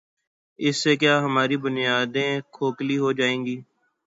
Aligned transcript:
اس 0.59 0.75
سے 0.83 0.95
کیا 0.95 1.15
ہماری 1.23 1.57
بنیادیں 1.57 2.31
کھوکھلی 2.51 2.97
ہو 2.97 3.11
جائیں 3.11 3.39
گی؟ 3.45 3.57